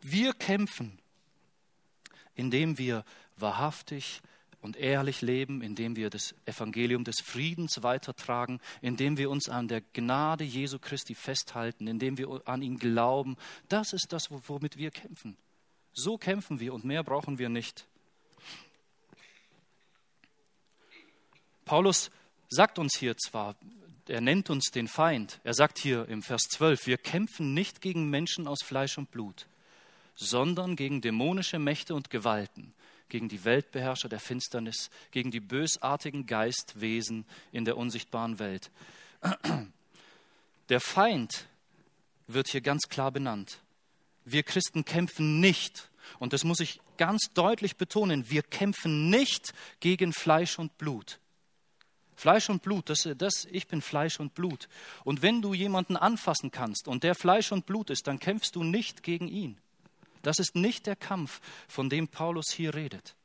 [0.01, 0.99] Wir kämpfen,
[2.35, 3.05] indem wir
[3.37, 4.21] wahrhaftig
[4.61, 9.81] und ehrlich leben, indem wir das Evangelium des Friedens weitertragen, indem wir uns an der
[9.81, 13.37] Gnade Jesu Christi festhalten, indem wir an ihn glauben.
[13.69, 15.35] Das ist das, womit wir kämpfen.
[15.93, 17.87] So kämpfen wir und mehr brauchen wir nicht.
[21.65, 22.11] Paulus
[22.49, 23.55] sagt uns hier zwar,
[24.07, 28.09] er nennt uns den Feind, er sagt hier im Vers 12, wir kämpfen nicht gegen
[28.09, 29.47] Menschen aus Fleisch und Blut,
[30.21, 32.73] sondern gegen dämonische Mächte und Gewalten,
[33.09, 38.69] gegen die Weltbeherrscher der Finsternis, gegen die bösartigen Geistwesen in der unsichtbaren Welt.
[40.69, 41.47] Der Feind
[42.27, 43.59] wird hier ganz klar benannt.
[44.23, 50.13] Wir Christen kämpfen nicht, und das muss ich ganz deutlich betonen, wir kämpfen nicht gegen
[50.13, 51.19] Fleisch und Blut.
[52.15, 54.69] Fleisch und Blut, das, das, ich bin Fleisch und Blut.
[55.03, 58.63] Und wenn du jemanden anfassen kannst und der Fleisch und Blut ist, dann kämpfst du
[58.63, 59.57] nicht gegen ihn.
[60.21, 63.15] Das ist nicht der Kampf, von dem Paulus hier redet.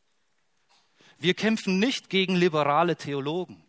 [1.18, 3.62] Wir kämpfen nicht gegen liberale Theologen.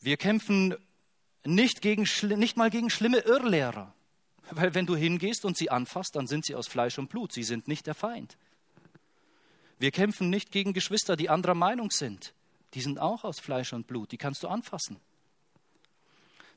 [0.00, 0.76] Wir kämpfen
[1.44, 2.06] nicht, gegen,
[2.38, 3.92] nicht mal gegen schlimme Irrlehrer.
[4.50, 7.32] Weil wenn du hingehst und sie anfasst, dann sind sie aus Fleisch und Blut.
[7.32, 8.36] Sie sind nicht der Feind.
[9.78, 12.34] Wir kämpfen nicht gegen Geschwister, die anderer Meinung sind.
[12.74, 14.12] Die sind auch aus Fleisch und Blut.
[14.12, 15.00] Die kannst du anfassen.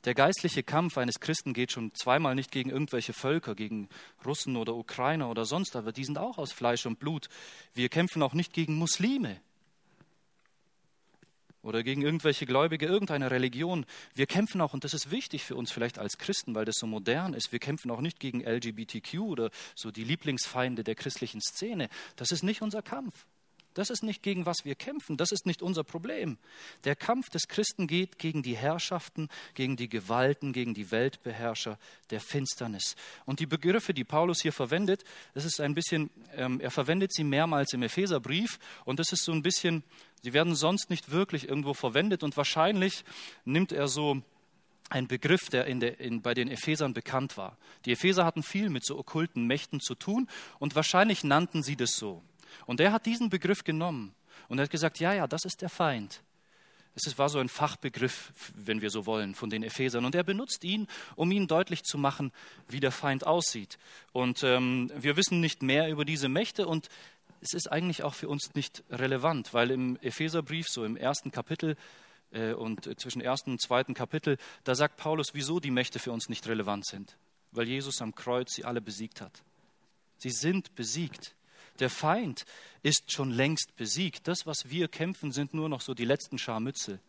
[0.05, 3.89] Der geistliche Kampf eines Christen geht schon zweimal nicht gegen irgendwelche Völker, gegen
[4.25, 7.29] Russen oder Ukrainer oder sonst, aber die sind auch aus Fleisch und Blut.
[7.73, 9.39] Wir kämpfen auch nicht gegen Muslime
[11.67, 13.85] oder gegen irgendwelche Gläubige irgendeiner Religion.
[14.13, 16.87] Wir kämpfen auch, und das ist wichtig für uns vielleicht als Christen, weil das so
[16.87, 21.89] modern ist, wir kämpfen auch nicht gegen LGBTQ oder so die Lieblingsfeinde der christlichen Szene.
[22.15, 23.25] Das ist nicht unser Kampf.
[23.77, 26.39] Das ist nicht gegen was wir kämpfen, das ist nicht unser Problem.
[26.83, 31.77] Der Kampf des Christen geht gegen die Herrschaften, gegen die Gewalten, gegen die Weltbeherrscher
[32.09, 32.95] der Finsternis.
[33.25, 35.03] Und die Begriffe, die Paulus hier verwendet,
[35.35, 39.31] das ist ein bisschen, ähm, er verwendet sie mehrmals im Epheserbrief und das ist so
[39.31, 39.83] ein bisschen,
[40.23, 43.05] sie werden sonst nicht wirklich irgendwo verwendet und wahrscheinlich
[43.45, 44.23] nimmt er so
[44.89, 47.59] ein Begriff, der, in der in, bei den Ephesern bekannt war.
[47.85, 51.91] Die Epheser hatten viel mit so okkulten Mächten zu tun und wahrscheinlich nannten sie das
[51.91, 52.23] so.
[52.65, 54.13] Und er hat diesen Begriff genommen
[54.47, 56.21] und er hat gesagt, ja, ja, das ist der Feind.
[56.95, 60.03] Es war so ein Fachbegriff, wenn wir so wollen, von den Ephesern.
[60.03, 62.31] Und er benutzt ihn, um ihnen deutlich zu machen,
[62.67, 63.77] wie der Feind aussieht.
[64.13, 66.89] Und ähm, wir wissen nicht mehr über diese Mächte und
[67.39, 71.77] es ist eigentlich auch für uns nicht relevant, weil im Epheserbrief, so im ersten Kapitel
[72.31, 76.29] äh, und zwischen ersten und zweiten Kapitel, da sagt Paulus, wieso die Mächte für uns
[76.29, 77.15] nicht relevant sind.
[77.51, 79.43] Weil Jesus am Kreuz sie alle besiegt hat.
[80.17, 81.35] Sie sind besiegt.
[81.79, 82.45] Der Feind
[82.81, 84.27] ist schon längst besiegt.
[84.27, 86.99] Das, was wir kämpfen, sind nur noch so die letzten Scharmützel,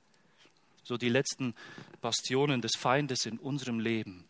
[0.82, 1.54] so die letzten
[2.00, 4.24] Bastionen des Feindes in unserem Leben,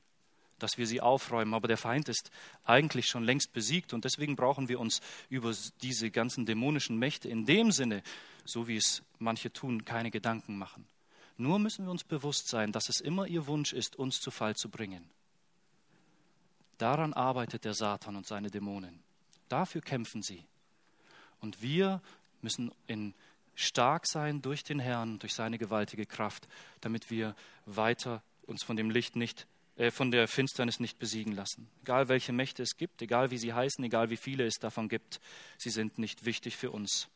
[0.59, 1.55] dass wir sie aufräumen.
[1.55, 2.31] Aber der Feind ist
[2.65, 7.47] eigentlich schon längst besiegt und deswegen brauchen wir uns über diese ganzen dämonischen Mächte in
[7.47, 8.03] dem Sinne,
[8.45, 10.87] so wie es manche tun, keine Gedanken machen.
[11.37, 14.57] Nur müssen wir uns bewusst sein, dass es immer ihr Wunsch ist, uns zu Fall
[14.57, 15.09] zu bringen.
[16.79, 19.08] Daran arbeitet der Satan und seine Dämonen.
[19.49, 20.45] Dafür kämpfen sie.
[21.41, 22.01] Und wir
[22.43, 23.15] müssen in
[23.55, 26.49] stark sein durch den Herrn, durch seine gewaltige Kraft,
[26.81, 27.35] damit wir
[27.67, 31.69] weiter uns von dem Licht nicht, äh, von der Finsternis nicht besiegen lassen.
[31.83, 35.21] Egal welche Mächte es gibt, egal wie sie heißen, egal wie viele es davon gibt,
[35.57, 37.09] sie sind nicht wichtig für uns.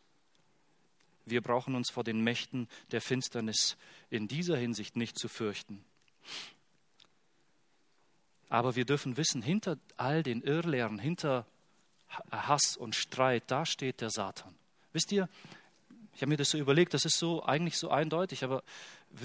[1.25, 3.77] Wir brauchen uns vor den Mächten der Finsternis
[4.11, 5.85] in dieser Hinsicht nicht zu fürchten.
[8.49, 11.47] Aber wir dürfen wissen, hinter all den Irrlehren, hinter
[12.31, 14.55] Hass und Streit, da steht der Satan.
[14.93, 15.29] Wisst ihr,
[16.15, 18.63] ich habe mir das so überlegt, das ist so eigentlich so eindeutig, aber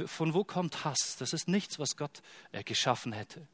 [0.05, 1.15] von wo kommt Hass?
[1.19, 2.21] Das ist nichts, was Gott
[2.51, 3.47] äh, geschaffen hätte.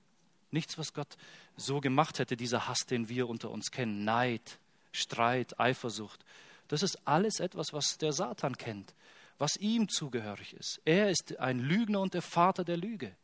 [0.52, 1.18] Nichts, was Gott
[1.58, 4.04] so gemacht hätte, dieser Hass, den wir unter uns kennen.
[4.04, 4.60] Neid,
[4.92, 6.24] Streit, Eifersucht.
[6.68, 8.94] Das ist alles etwas, was der Satan kennt,
[9.38, 10.80] was ihm zugehörig ist.
[10.86, 13.16] Er ist ein Lügner und der Vater der Lüge.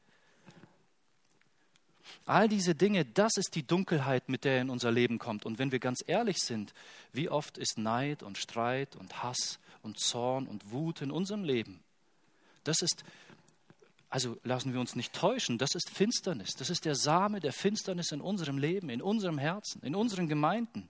[2.25, 5.45] All diese Dinge, das ist die Dunkelheit, mit der er in unser Leben kommt.
[5.45, 6.73] Und wenn wir ganz ehrlich sind,
[7.13, 11.79] wie oft ist Neid und Streit und Hass und Zorn und Wut in unserem Leben?
[12.63, 13.03] Das ist,
[14.09, 16.51] also lassen wir uns nicht täuschen, das ist Finsternis.
[16.57, 20.89] Das ist der Same der Finsternis in unserem Leben, in unserem Herzen, in unseren Gemeinden.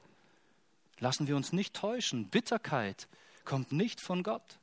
[1.00, 2.28] Lassen wir uns nicht täuschen.
[2.30, 3.08] Bitterkeit
[3.46, 4.60] kommt nicht von Gott.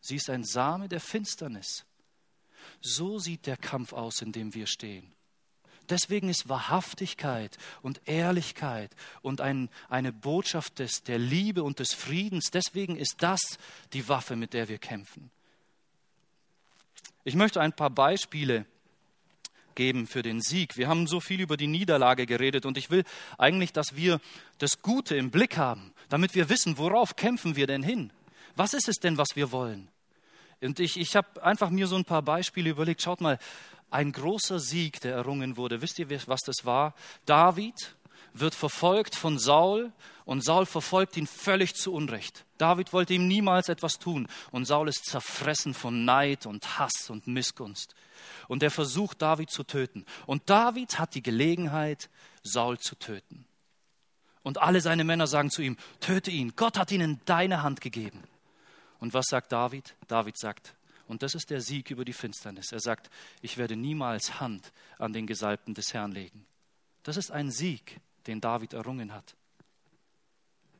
[0.00, 1.84] Sie ist ein Same der Finsternis.
[2.80, 5.12] So sieht der Kampf aus, in dem wir stehen.
[5.90, 12.50] Deswegen ist Wahrhaftigkeit und Ehrlichkeit und ein, eine Botschaft des, der Liebe und des Friedens,
[12.52, 13.40] deswegen ist das
[13.92, 15.30] die Waffe, mit der wir kämpfen.
[17.24, 18.66] Ich möchte ein paar Beispiele
[19.74, 20.76] geben für den Sieg.
[20.76, 23.04] Wir haben so viel über die Niederlage geredet und ich will
[23.36, 24.20] eigentlich, dass wir
[24.58, 28.12] das Gute im Blick haben, damit wir wissen, worauf kämpfen wir denn hin?
[28.56, 29.88] Was ist es denn, was wir wollen?
[30.62, 33.02] Und ich, ich habe einfach mir so ein paar Beispiele überlegt.
[33.02, 33.38] Schaut mal,
[33.90, 35.82] ein großer Sieg, der errungen wurde.
[35.82, 36.94] Wisst ihr, was das war?
[37.26, 37.94] David
[38.32, 39.92] wird verfolgt von Saul
[40.24, 42.44] und Saul verfolgt ihn völlig zu Unrecht.
[42.58, 47.26] David wollte ihm niemals etwas tun und Saul ist zerfressen von Neid und Hass und
[47.26, 47.94] Missgunst.
[48.46, 50.04] Und er versucht, David zu töten.
[50.26, 52.10] Und David hat die Gelegenheit,
[52.42, 53.46] Saul zu töten.
[54.42, 57.80] Und alle seine Männer sagen zu ihm, töte ihn, Gott hat ihn in deine Hand
[57.80, 58.22] gegeben.
[59.00, 59.96] Und was sagt David?
[60.06, 60.74] David sagt,
[61.08, 62.70] und das ist der Sieg über die Finsternis.
[62.70, 63.10] Er sagt,
[63.42, 66.46] ich werde niemals Hand an den Gesalbten des Herrn legen.
[67.02, 69.34] Das ist ein Sieg, den David errungen hat.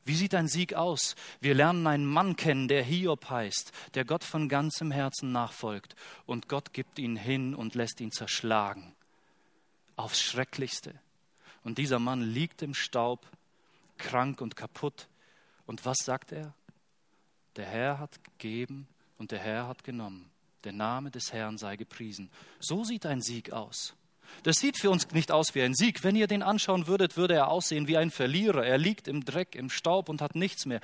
[0.05, 1.15] Wie sieht ein Sieg aus?
[1.41, 5.95] Wir lernen einen Mann kennen, der Hiob heißt, der Gott von ganzem Herzen nachfolgt.
[6.25, 8.95] Und Gott gibt ihn hin und lässt ihn zerschlagen.
[9.95, 10.99] Aufs Schrecklichste.
[11.63, 13.27] Und dieser Mann liegt im Staub,
[13.97, 15.07] krank und kaputt.
[15.67, 16.53] Und was sagt er?
[17.55, 18.87] Der Herr hat gegeben
[19.17, 20.29] und der Herr hat genommen.
[20.63, 22.29] Der Name des Herrn sei gepriesen.
[22.59, 23.95] So sieht ein Sieg aus.
[24.43, 26.03] Das sieht für uns nicht aus wie ein Sieg.
[26.03, 28.65] Wenn ihr den anschauen würdet, würde er aussehen wie ein Verlierer.
[28.65, 30.79] Er liegt im Dreck, im Staub und hat nichts mehr.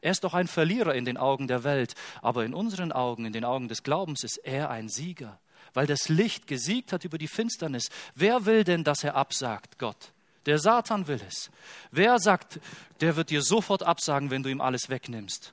[0.00, 1.94] Er ist doch ein Verlierer in den Augen der Welt.
[2.22, 5.38] Aber in unseren Augen, in den Augen des Glaubens, ist er ein Sieger,
[5.74, 7.88] weil das Licht gesiegt hat über die Finsternis.
[8.14, 9.78] Wer will denn, dass er absagt?
[9.78, 10.12] Gott.
[10.46, 11.50] Der Satan will es.
[11.90, 12.60] Wer sagt,
[13.00, 15.52] der wird dir sofort absagen, wenn du ihm alles wegnimmst?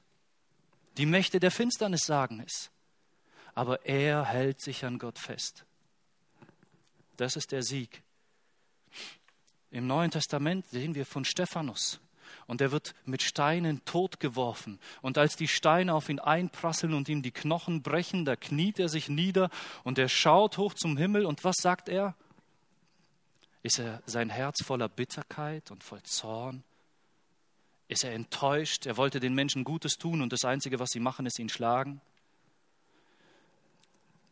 [0.97, 2.71] Die Mächte der Finsternis sagen es.
[3.53, 5.65] Aber er hält sich an Gott fest.
[7.17, 8.03] Das ist der Sieg.
[9.71, 11.99] Im Neuen Testament sehen wir von Stephanus.
[12.45, 14.79] Und er wird mit Steinen totgeworfen.
[15.01, 18.89] Und als die Steine auf ihn einprasseln und ihm die Knochen brechen, da kniet er
[18.89, 19.49] sich nieder
[19.83, 21.25] und er schaut hoch zum Himmel.
[21.25, 22.15] Und was sagt er?
[23.63, 26.63] Ist er sein Herz voller Bitterkeit und voll Zorn?
[27.87, 28.85] Ist er enttäuscht?
[28.85, 32.01] Er wollte den Menschen Gutes tun und das Einzige, was sie machen, ist ihn schlagen?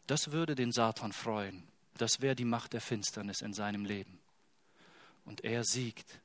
[0.07, 1.63] Das würde den Satan freuen.
[1.97, 4.19] Das wäre die Macht der Finsternis in seinem Leben.
[5.23, 6.19] Und er siegt.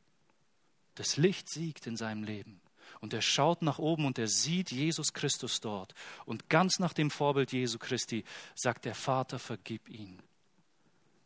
[0.97, 2.61] Das Licht siegt in seinem Leben.
[3.01, 5.95] Und er schaut nach oben und er sieht Jesus Christus dort.
[6.27, 8.25] Und ganz nach dem Vorbild Jesu Christi
[8.55, 10.21] sagt der Vater, vergib ihn.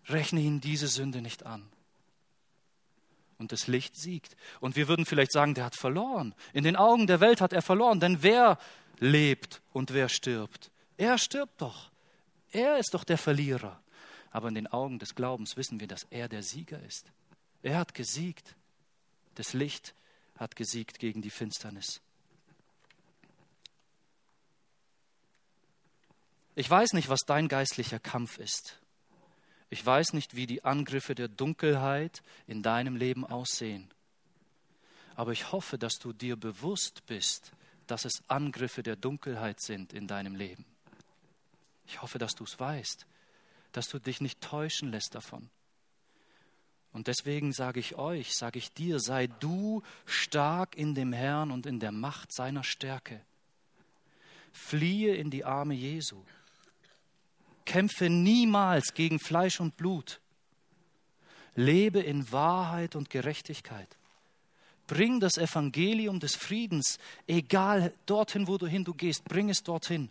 [0.06, 1.68] Rechne ihn diese Sünde nicht an.
[3.38, 4.36] Und das Licht siegt.
[4.60, 6.34] Und wir würden vielleicht sagen, der hat verloren.
[6.52, 8.00] In den Augen der Welt hat er verloren.
[8.00, 8.58] Denn wer
[8.98, 10.70] lebt und wer stirbt?
[10.96, 11.90] Er stirbt doch.
[12.52, 13.80] Er ist doch der Verlierer.
[14.30, 17.12] Aber in den Augen des Glaubens wissen wir, dass er der Sieger ist.
[17.62, 18.54] Er hat gesiegt.
[19.34, 19.94] Das Licht
[20.38, 22.00] hat gesiegt gegen die Finsternis.
[26.56, 28.78] Ich weiß nicht, was dein geistlicher Kampf ist.
[29.74, 33.90] Ich weiß nicht, wie die Angriffe der Dunkelheit in deinem Leben aussehen.
[35.16, 37.50] Aber ich hoffe, dass du dir bewusst bist,
[37.88, 40.64] dass es Angriffe der Dunkelheit sind in deinem Leben.
[41.88, 43.04] Ich hoffe, dass du es weißt,
[43.72, 45.50] dass du dich nicht täuschen lässt davon.
[46.92, 51.66] Und deswegen sage ich euch, sage ich dir, sei du stark in dem Herrn und
[51.66, 53.20] in der Macht seiner Stärke.
[54.52, 56.22] Fliehe in die Arme Jesu.
[57.64, 60.20] Kämpfe niemals gegen Fleisch und Blut.
[61.54, 63.96] Lebe in Wahrheit und Gerechtigkeit.
[64.86, 70.10] Bring das Evangelium des Friedens, egal dorthin, wo du hin du gehst, bring es dorthin.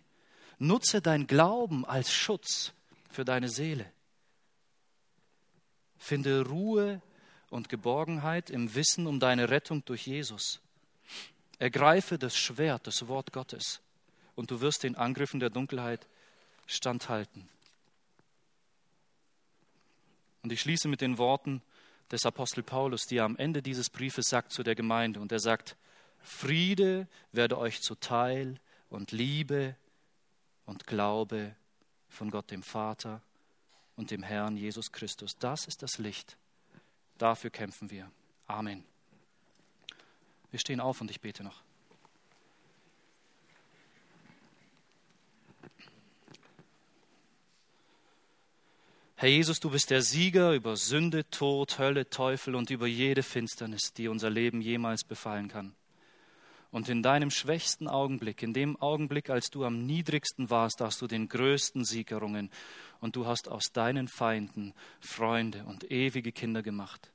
[0.58, 2.72] Nutze dein Glauben als Schutz
[3.10, 3.90] für deine Seele.
[5.96, 7.00] Finde Ruhe
[7.50, 10.60] und Geborgenheit im Wissen um deine Rettung durch Jesus.
[11.58, 13.80] Ergreife das Schwert, das Wort Gottes,
[14.34, 16.06] und du wirst den Angriffen der Dunkelheit
[16.66, 17.48] standhalten.
[20.42, 21.62] Und ich schließe mit den Worten
[22.10, 25.20] des Apostel Paulus, die er am Ende dieses Briefes sagt zu der Gemeinde.
[25.20, 25.76] Und er sagt,
[26.20, 28.60] Friede werde euch zuteil
[28.90, 29.74] und Liebe
[30.66, 31.54] und Glaube
[32.08, 33.22] von Gott dem Vater
[33.96, 35.36] und dem Herrn Jesus Christus.
[35.38, 36.36] Das ist das Licht.
[37.18, 38.10] Dafür kämpfen wir.
[38.46, 38.84] Amen.
[40.50, 41.62] Wir stehen auf und ich bete noch.
[49.24, 53.94] Herr Jesus, du bist der Sieger über Sünde, Tod, Hölle, Teufel und über jede Finsternis,
[53.94, 55.74] die unser Leben jemals befallen kann.
[56.70, 61.06] Und in deinem schwächsten Augenblick, in dem Augenblick, als du am niedrigsten warst, hast du
[61.06, 62.50] den größten Sieg errungen.
[63.00, 67.10] Und du hast aus deinen Feinden Freunde und ewige Kinder gemacht.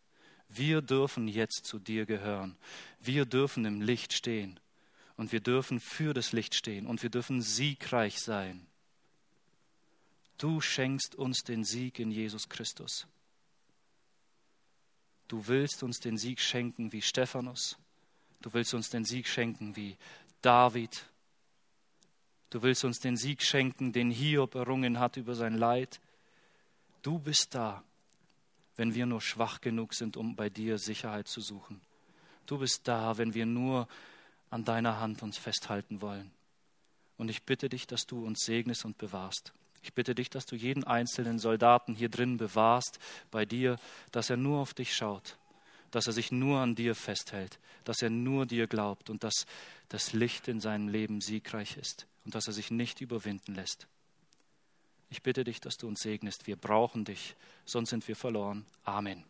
[0.48, 2.58] Wir dürfen jetzt zu dir gehören.
[3.00, 4.60] Wir dürfen im Licht stehen.
[5.16, 6.88] Und wir dürfen für das Licht stehen.
[6.88, 8.66] Und wir dürfen siegreich sein.
[10.40, 13.06] Du schenkst uns den Sieg in Jesus Christus.
[15.28, 17.78] Du willst uns den Sieg schenken wie Stephanus
[18.42, 19.98] Du willst uns den Sieg schenken wie
[20.42, 21.06] David.
[22.50, 26.00] Du willst uns den Sieg schenken, den Hiob errungen hat über sein Leid.
[27.02, 27.84] Du bist da,
[28.76, 31.82] wenn wir nur schwach genug sind, um bei dir Sicherheit zu suchen.
[32.46, 33.88] Du bist da, wenn wir nur
[34.50, 36.32] an deiner Hand uns festhalten wollen.
[37.18, 39.54] Und ich bitte dich, dass du uns segnest und bewahrst.
[39.82, 43.00] Ich bitte dich, dass du jeden einzelnen Soldaten hier drin bewahrst
[43.32, 43.78] bei dir,
[44.12, 45.38] dass er nur auf dich schaut
[45.92, 49.46] dass er sich nur an dir festhält, dass er nur dir glaubt und dass
[49.90, 53.88] das Licht in seinem Leben siegreich ist und dass er sich nicht überwinden lässt.
[55.10, 56.46] Ich bitte dich, dass du uns segnest.
[56.46, 58.66] Wir brauchen dich, sonst sind wir verloren.
[58.84, 59.24] Amen.